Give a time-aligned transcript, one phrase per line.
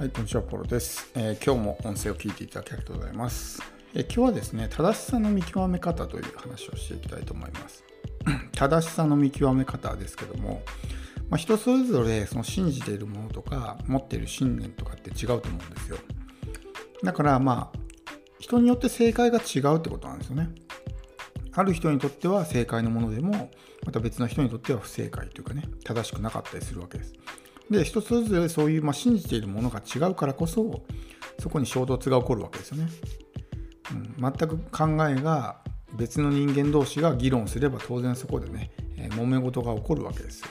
[0.00, 3.62] はい、こんにちは、ポロです、えー、今日も音声を聞いていただきありがとうございます、
[3.92, 7.84] えー、今日はですね、正しさの見極め方という話をしていきたいと思います。
[8.56, 10.62] 正しさの見極め方ですけども、
[11.28, 15.98] まあ、人それぞれその信じているものとか、持っている信念とかって違うと思うんですよ。
[17.04, 17.78] だからまあ、
[18.38, 20.48] 人によって正解が違うってことなんですよね。
[21.52, 23.50] ある人にとっては正解のものでも、
[23.84, 27.12] また別の人にとっては不正解というかね、正しくなかったりするわけです。
[27.70, 30.82] で人それぞれそういう、まあ、信じているものが違うからこそ
[31.38, 32.88] そこに衝突が起こるわけですよね、
[33.92, 35.60] うん、全く考えが
[35.94, 40.48] 別の人間同士が議論すれば当然そこでね、えー、揉め事が起こるわけですよ。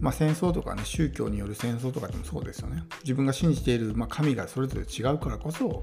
[0.00, 2.82] まあ、戦争とかね宗教による戦争とかでもそうですよね。
[3.04, 5.82] 自分が信じている、まあ、神がそれぞれ違うからこそ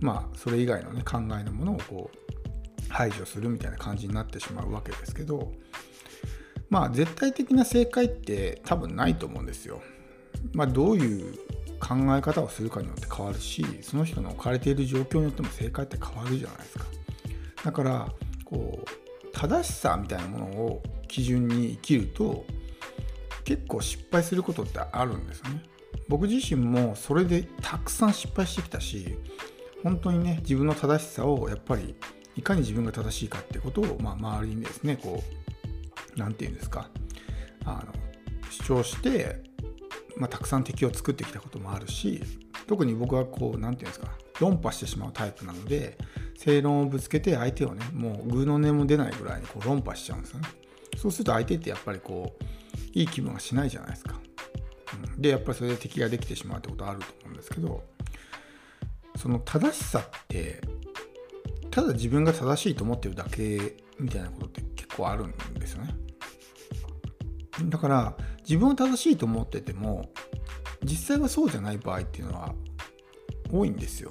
[0.00, 2.36] まあそれ以外のね考えのものをこう
[2.88, 5.52] 排除するみたいな感じになってしまうわけですけど
[6.70, 9.80] まあ絶対的な正解って多分ないと思うんですよ。
[10.52, 11.34] まあ、どういう
[11.80, 16.84] 考え方をするかによって変わるしその人の置かれている状況によっても正解って変わるじゃないですか。
[17.64, 18.12] だから
[18.44, 22.44] こう正しさみたいなものを基準に生きると
[23.44, 25.62] 結構失敗することってあるんですよね。
[26.08, 29.16] 僕自身もそれでたくさん失敗してきたし
[29.82, 31.94] 本当にね自分の正しさをやっぱり
[32.36, 35.45] いかに自分が正しいかっていうことを、まあ、周りにですねこう
[36.16, 36.88] 何て言うんですか。
[37.64, 37.92] あの
[38.50, 39.42] 主張して、
[40.16, 42.22] まあ、たくさん敵を作ってきたこともあるし
[42.66, 44.12] 特に僕はこう何て言うんですか。
[44.40, 45.96] 論破してしまうタイプなので
[46.36, 50.48] 正論をぶつけて相手をねもうグーの音も出ないぐらいにこう論破しちゃうんですよね。
[50.96, 52.44] そうすると相手ってやっぱりこう
[52.98, 54.18] いい気分がしないじゃないですか、
[55.14, 57.84] うん、でやっぱりそれで敵ができてしまうってことあると思うんですけど
[59.16, 60.60] その正しさって
[61.70, 65.94] ただ自分が正しいと思ってるだけみたいなことって結構あるんですよね。
[67.64, 70.10] だから自分は正しいと思ってても
[70.84, 72.54] 実際はそうじゃない場合っていうのは
[73.50, 74.10] 多いんですよ。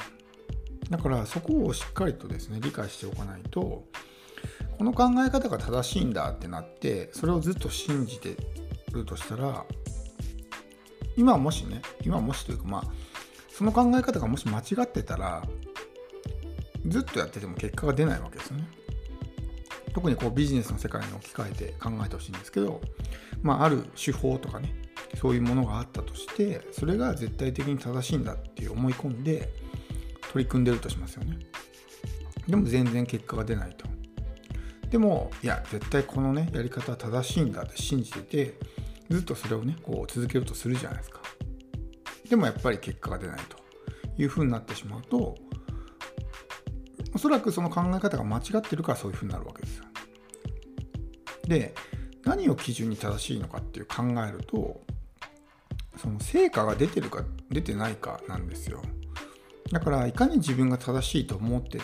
[0.89, 3.85] だからそこをしっかりとですね理解しておかないと
[4.77, 8.35] この考え方が正しいんだってなってそれをずっと信じて
[8.91, 9.65] るとしたら
[11.17, 12.83] 今もしね今もしというかまあ
[13.49, 15.43] その考え方がもし間違ってたら
[16.87, 18.67] ずっとやってても結果が出ないわけですよね。
[19.93, 22.81] 特にこうビジネスの世界に置き換えて考えてほしいんですけど
[23.45, 24.73] まあ、ある手法とかね
[25.21, 29.49] そういうものがあったとしてそれが絶対的に正しいんだっていう思い込んで
[30.33, 31.37] 取り組んでるとしますよね。
[32.47, 33.85] でも全然結果が出ないと。
[34.89, 38.59] でもいや絶対このねやり方は正しいんだって信じてて
[39.09, 41.21] ずっとそれをねこう続けるとするじゃないですか。
[42.29, 43.65] でもやっぱり結果が出ないと。
[44.17, 45.35] いうふうになってしまうと
[47.13, 49.85] おそらくその考え方が間違ってるからそういうふうになるわけですよ。
[51.47, 51.73] で
[52.25, 54.81] 何を基準に正しいのかっていう考えると
[55.97, 58.81] その成果が出てるか出てないかなんですよ。
[59.71, 61.79] だからいかに自分が正しいと思って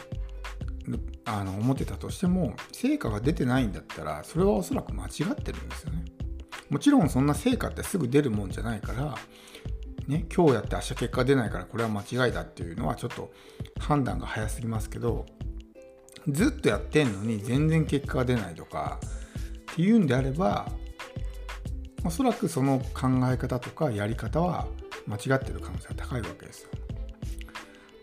[1.25, 6.05] あの思ってたとしても成果が出てないんだったらそれはおそらく間違ってるんですよね。
[6.69, 9.15] もちろんそんな成果ってすぐ出るもんじゃないから
[10.07, 13.31] ね、今日やって明日結果出ないからこれは間違いだっていうのはちょっと
[13.79, 15.25] 判断が早すぎますけど
[16.27, 18.99] ずっとやってんのに全然結果が出ないとか
[19.71, 20.67] っていうんであれば
[22.03, 24.67] おそらくその考え方とかやり方は
[25.07, 26.69] 間違ってる可能性が高いわけですよ。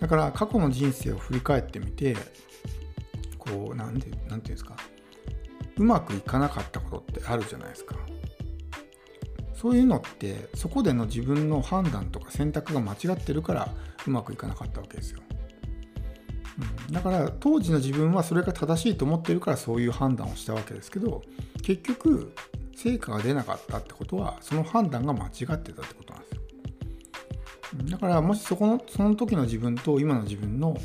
[0.00, 2.16] だから過去の人生を振り返ってみて
[3.36, 4.76] こうなんてなんていうんですか
[5.76, 7.96] うまくいかなかったことってあるじゃないですか。
[9.54, 13.68] そういうのってそこでの自分の判断とか選択が間違ってるから
[14.06, 15.20] うまくいかなかったわけですよ。
[16.90, 21.22] だから当時の自分はそれが正しいと思ってるからそういう判断をしたわけですけど
[21.62, 22.32] 結局
[22.74, 26.38] 成果が出なかったってことはその判断が間違ってたってことなんですよ。
[27.90, 30.78] だからもしそこのその時の自分と今の自分の思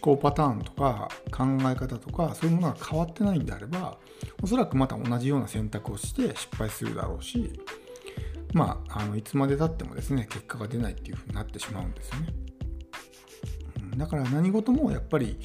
[0.00, 3.98] 考パターンとか考え方とかそういうものが変わってないんであれば
[4.42, 7.60] おそらくまた同じような選択をして失敗するだろうし
[8.52, 12.47] まああのいつまでたってもですね結果が出ないっていうふうになってしまうんですよね。
[13.98, 15.38] だから何事もやっぱり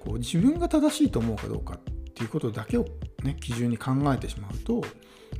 [0.00, 1.78] こう自分が正しいと思うかどうかっ
[2.14, 2.86] ていうことだけを、
[3.22, 4.82] ね、基準に考えてしまうと、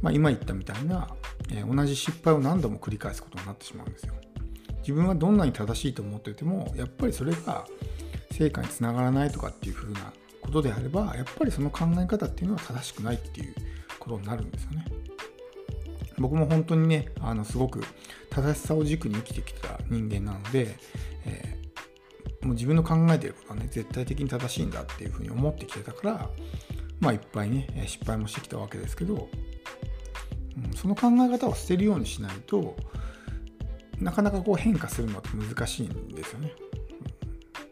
[0.03, 1.09] まあ、今言ったみたいな、
[1.51, 4.15] えー、同じ失敗を何度も繰り返すことになってしまうんですよ。
[4.81, 7.67] 自分はどんなに正しいと思っててもやっぱりそれが
[8.33, 13.55] 成果につながらないとかっていうふうなことであればやっぱりその考え方っていうのは正しくないっていう
[13.99, 14.87] ことになるんですよね。
[16.17, 17.85] 僕も本当にねあのすごく
[18.31, 20.77] 正しさを軸に生きてきた人間なので、
[21.27, 21.58] え
[22.49, 26.31] もう自分の考えてることはね絶対的に正しいんだっていうふうに思ってきてたから
[26.99, 29.29] まあいっぱいね失敗もしてきたわけですけど、
[30.57, 32.75] うん、その考え方を捨てるようにしないと
[33.99, 36.53] なかなかこう変化するのって難しいんですよね。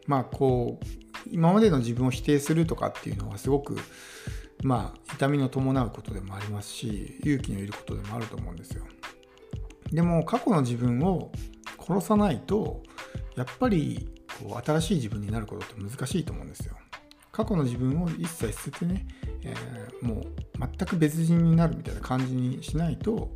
[0.07, 0.87] まあこう
[1.31, 3.79] 今までの自分を否定するとかっていうのはすごく
[4.63, 8.85] まあ痛みの伴うことでもありますし勇気のいることでもあると思うんですよ。
[9.91, 11.33] でも過去の自分を
[11.79, 12.83] 殺さないと
[13.37, 14.09] やっぱり
[14.39, 16.77] こう新しい自分になることって難しいと思うんですよ。
[17.33, 19.07] 過去の自分を一切捨ててね、
[19.43, 20.25] えー、もう
[20.59, 23.31] 全く別人になるみたいな感じにしないと、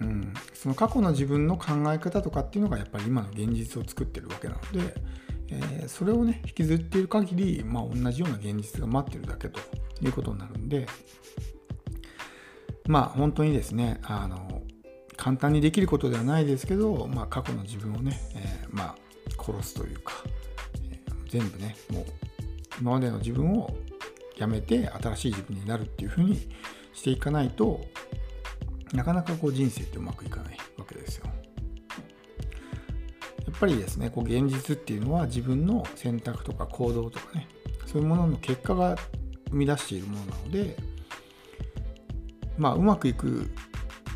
[0.00, 4.94] うん、その過去の自分の考え方とかっていうのがやっぱり今の現実を作ってるわけなので、
[5.50, 9.60] えー、それをね引きずっている限り、まあ、同じような現実が待ってるだけと
[10.00, 10.88] いうことになるんで
[12.88, 14.62] まあ本当にですねあの
[15.16, 20.12] 簡単にできることではないですけど、まあ、過去の自分をね、えー、まあ殺すというか、
[21.28, 22.04] 全部ねもう
[22.80, 23.74] 今までの自分を
[24.36, 26.48] やめて新しい自分になるっていうふうに
[26.94, 27.80] していかないと
[28.92, 31.26] なかなかこう人生ってうまくいかないわけですよ。
[33.46, 37.46] やっぱりですねこう現実っていうのは自分の選択とか行動とかね
[37.84, 38.96] そういうものの結果が
[39.50, 40.76] 生み出しているものなので
[42.56, 43.50] まあうまくいく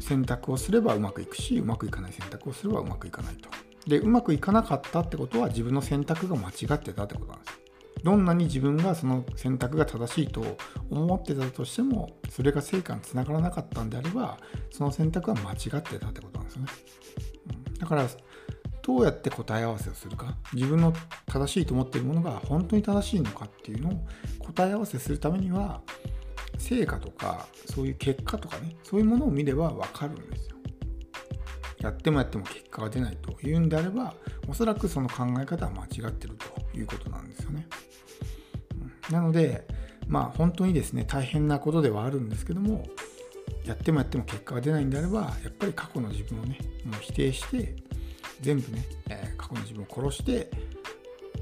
[0.00, 3.50] 選択をすればうまくいくしうまくいかない選択をすればうまくいかないと。
[3.86, 7.60] でうまくいかなかったってことは自分の選択が間違ってたってことなんです。
[8.02, 10.58] どんなに自分がその選択が正しいと
[10.90, 14.38] 思ってたとしてもそれが成果につながらなかったんであれば
[14.70, 16.68] その選択は間違ってたってことなんですよね。
[17.78, 18.06] だから
[18.82, 20.92] どうやって答え合わせをするか自分の
[21.26, 24.06] 正しいと思っているものが本当に正しいのかっていうのを
[24.40, 25.80] 答え合わせするためには
[26.58, 30.53] 成果とかそういう結果とかねそういうものを見れば分かるんですよ。
[31.84, 34.14] やってもやっても結果が出ないというんであれば
[34.48, 37.66] おそらくその考え方は間違ってるということなんですよね。
[39.10, 39.66] なので
[40.08, 42.86] まあ本当にですね大変なことではあるんですけども
[43.66, 47.76] やってもやっても結果が出ないんであればやっぱり過去の自分をねもう否定して
[48.40, 50.50] 全部ね、え、過去の自分を殺して、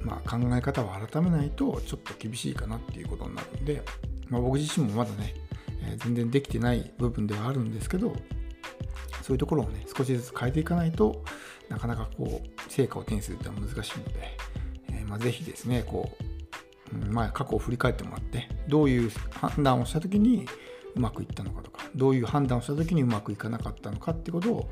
[0.03, 3.83] まあ、考え方を改めないとちょっと厳しいかなっていうことになるんで、
[4.29, 5.35] まあ、僕自身もまだね、
[5.85, 8.15] え、全然できてない部分ではあるんですけど
[9.23, 11.25] そういうところをね少しずつ変えていかないと
[11.69, 14.37] なかなかこう成果を手にするってのは難しいので、
[14.91, 16.11] えー、まあ、ぜひですねこ
[16.93, 20.47] う、うん、まあ、過去を振り返ってもらってどういう判断をした時に
[20.95, 24.71] うまくいったのかとかどういう判断をした時にうまくいかなかったのかってことを、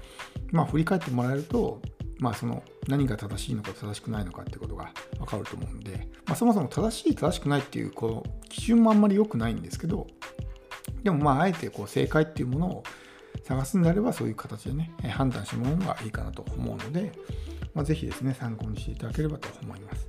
[0.52, 1.80] まあ、振り返ってもらえると
[2.20, 10.06] まあ、その何が正しいのか正しくないのかってことが分かると思うんで、まあ、そもそも正しい正しくないっていうこう基準もあんまり良くないんですけど
[11.02, 12.82] でもまああえてこう正解っていうものを
[13.44, 17.12] 探すんであればそういう形でね判断してもらうのがいいかなと思うので、
[17.74, 20.06] まあ、ぜひですね参考にしていただければと思います。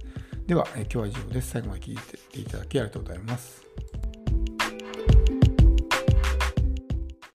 [0.48, 1.52] では今日は以上です。
[1.52, 1.98] 最後まで聞い
[2.32, 3.66] ていただきありがとうございます。